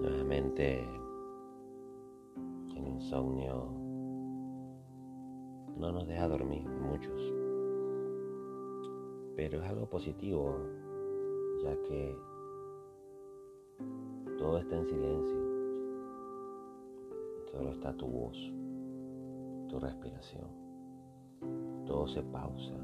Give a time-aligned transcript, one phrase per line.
[0.00, 0.80] Nuevamente
[2.76, 3.72] el insomnio.
[5.76, 7.20] No nos deja dormir muchos,
[9.34, 10.56] pero es algo positivo
[11.64, 12.16] ya que
[14.38, 15.40] todo está en silencio,
[17.50, 18.38] solo está tu voz,
[19.68, 20.48] tu respiración,
[21.86, 22.78] todo se pausa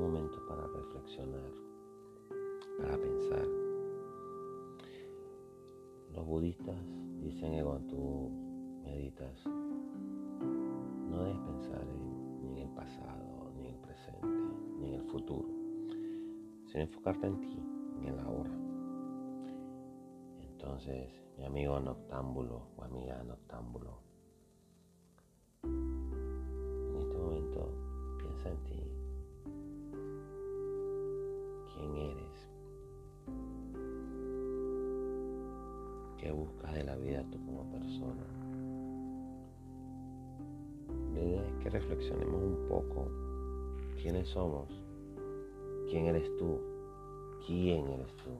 [0.00, 1.52] momento para reflexionar,
[2.78, 3.46] para pensar.
[6.14, 6.82] Los budistas
[7.20, 8.30] dicen que cuando tú
[8.82, 11.86] meditas, no debes pensar
[12.42, 14.26] ni en el pasado, ni en el presente,
[14.78, 15.48] ni en el futuro,
[16.66, 17.62] sino enfocarte en ti,
[17.98, 18.50] en el ahora.
[20.40, 24.09] Entonces, mi amigo noctámbulo o amiga noctámbulo,
[36.32, 38.24] buscas de la vida tú como persona.
[41.14, 43.08] La es que reflexionemos un poco
[44.00, 44.68] quiénes somos,
[45.90, 46.58] quién eres tú,
[47.46, 48.30] quién eres tú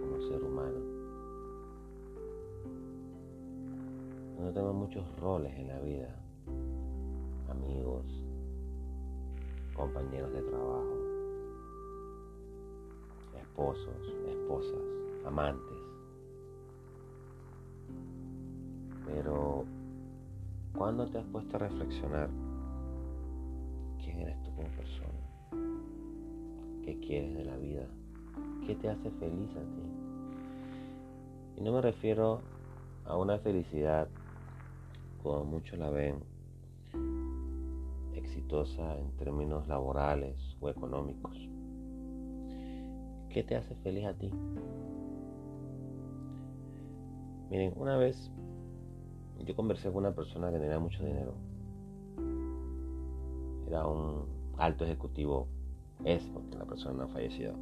[0.00, 0.78] como ser humano.
[4.40, 6.14] No tenemos muchos roles en la vida,
[7.48, 8.04] amigos,
[9.74, 10.96] compañeros de trabajo,
[13.40, 14.82] esposos, esposas,
[15.24, 15.83] amantes.
[20.84, 22.28] ¿Cuándo te has puesto a reflexionar
[24.04, 25.18] quién eres tú como persona?
[26.84, 27.86] ¿Qué quieres de la vida?
[28.66, 29.82] ¿Qué te hace feliz a ti?
[31.56, 32.42] Y no me refiero
[33.06, 34.08] a una felicidad
[35.22, 36.16] como muchos la ven
[38.12, 41.34] exitosa en términos laborales o económicos.
[43.30, 44.30] ¿Qué te hace feliz a ti?
[47.48, 48.30] Miren, una vez
[49.40, 51.34] yo conversé con una persona que tenía mucho dinero.
[53.66, 54.26] Era un
[54.58, 55.48] alto ejecutivo,
[56.04, 57.54] es porque la persona fallecido.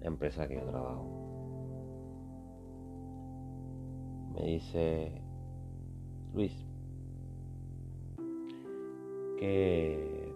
[0.00, 1.04] La empresa que yo trabajo.
[4.34, 5.22] Me dice,
[6.32, 6.52] Luis,
[9.38, 10.34] ¿qué,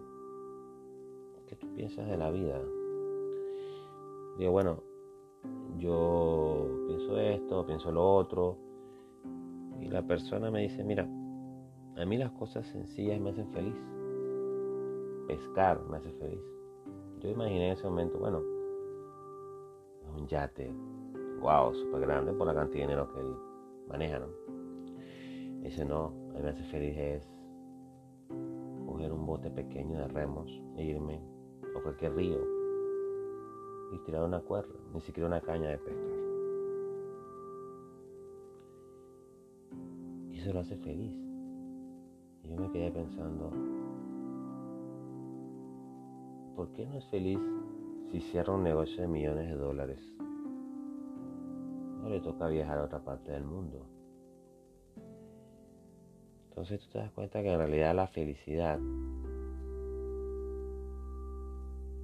[1.46, 2.60] ¿qué tú piensas de la vida?
[4.38, 4.82] Digo, bueno,
[5.78, 8.58] yo pienso esto, pienso lo otro.
[9.84, 11.06] Y la persona me dice, mira,
[11.96, 13.74] a mí las cosas sencillas me hacen feliz.
[15.28, 16.40] Pescar me hace feliz.
[17.20, 18.42] Yo imaginé en ese momento, bueno,
[20.16, 20.72] un yate,
[21.40, 23.36] wow, súper grande por la cantidad de dinero que él
[23.88, 24.26] maneja, ¿no?
[25.62, 27.28] Dice, no, a mí me hace feliz es
[28.86, 31.20] coger un bote pequeño de remos e irme
[31.76, 32.38] a cualquier río
[33.92, 36.23] y tirar una cuerda, ni siquiera una caña de pescar.
[40.44, 41.12] Eso lo hace feliz.
[42.42, 43.50] Y yo me quedé pensando,
[46.54, 47.38] ¿por qué no es feliz
[48.10, 50.00] si cierra un negocio de millones de dólares?
[52.02, 53.86] No le toca viajar a otra parte del mundo.
[56.50, 58.78] Entonces tú te das cuenta que en realidad la felicidad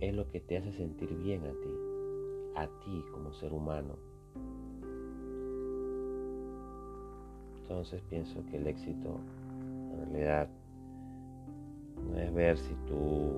[0.00, 4.09] es lo que te hace sentir bien a ti, a ti como ser humano.
[7.70, 9.20] Entonces pienso que el éxito
[9.92, 10.48] en realidad
[12.10, 13.30] no es ver si tú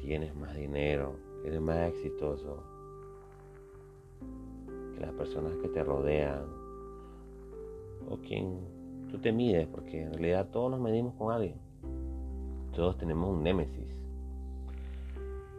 [0.00, 2.56] tienes más dinero, eres más exitoso
[4.94, 6.46] que las personas que te rodean
[8.08, 8.60] o quien
[9.10, 11.56] tú te mides, porque en realidad todos nos medimos con alguien.
[12.74, 13.94] Todos tenemos un némesis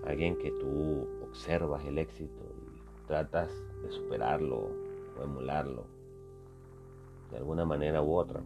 [0.07, 3.51] alguien que tú observas el éxito y tratas
[3.83, 4.71] de superarlo
[5.19, 5.92] o emularlo
[7.31, 8.41] de alguna manera u otra.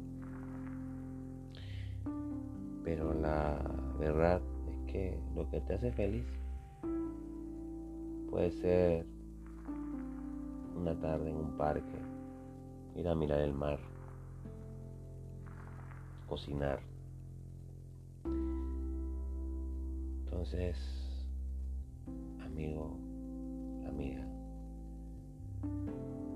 [2.83, 3.59] Pero la
[3.99, 6.25] verdad es que lo que te hace feliz
[8.29, 9.05] puede ser
[10.75, 11.99] una tarde en un parque,
[12.95, 13.79] ir a mirar el mar,
[16.27, 16.79] cocinar.
[20.25, 20.77] Entonces,
[22.45, 22.95] amigo,
[23.87, 24.23] amiga,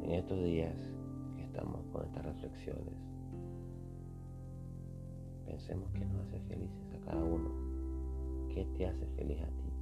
[0.04, 0.76] en estos días
[1.52, 2.94] estamos con estas reflexiones,
[5.46, 7.50] pensemos qué nos hace felices a cada uno,
[8.48, 9.74] qué te hace feliz a ti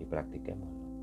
[0.00, 0.93] y practiquémoslo.